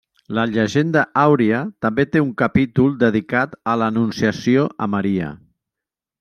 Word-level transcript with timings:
La 0.35 0.43
Llegenda 0.51 1.03
Àuria 1.23 1.59
també 1.87 2.05
té 2.15 2.23
un 2.23 2.31
capítol 2.39 2.89
dedicat 3.05 3.55
a 3.75 3.77
l'Anunciació 3.83 4.67
a 4.87 4.91
Maria. 4.97 5.31